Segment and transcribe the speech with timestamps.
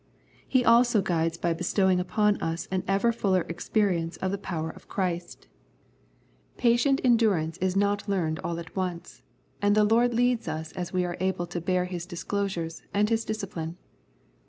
[0.47, 4.87] He also guides by bestowing upon us an ever fuller experience of the power of
[4.87, 5.41] Christ.
[5.43, 9.21] 48 Love and Peace Patient endurance is not learned all at once,
[9.61, 13.23] and the Lord leads us as we are able to bear His disclosures and His
[13.23, 13.77] discipline.